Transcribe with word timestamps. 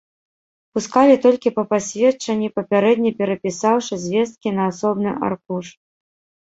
Пускалі 0.77 1.15
толькі 1.25 1.51
па 1.57 1.63
пасведчанні, 1.75 2.49
папярэдне 2.57 3.11
перапісаўшы 3.21 3.93
звесткі 4.09 4.49
на 4.59 4.63
асобны 4.75 5.09
аркуш. 5.31 5.65